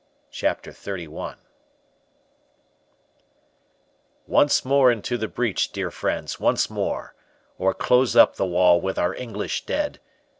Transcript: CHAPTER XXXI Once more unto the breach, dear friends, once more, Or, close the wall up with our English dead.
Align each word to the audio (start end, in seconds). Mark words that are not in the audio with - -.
CHAPTER 0.31 0.71
XXXI 0.71 1.35
Once 4.25 4.65
more 4.65 4.91
unto 4.91 5.15
the 5.15 5.27
breach, 5.27 5.71
dear 5.71 5.91
friends, 5.91 6.39
once 6.39 6.71
more, 6.71 7.13
Or, 7.59 7.75
close 7.75 8.13
the 8.13 8.27
wall 8.39 8.77
up 8.77 8.83
with 8.83 8.97
our 8.97 9.13
English 9.13 9.67
dead. 9.67 9.99